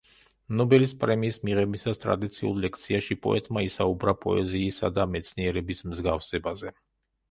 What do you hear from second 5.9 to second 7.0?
მსგავსებაზე.